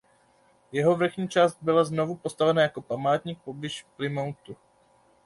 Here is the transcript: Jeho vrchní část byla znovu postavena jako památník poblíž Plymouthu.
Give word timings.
Jeho 0.71 0.95
vrchní 0.95 1.29
část 1.29 1.57
byla 1.61 1.83
znovu 1.83 2.15
postavena 2.15 2.61
jako 2.61 2.81
památník 2.81 3.41
poblíž 3.41 3.85
Plymouthu. 3.95 4.57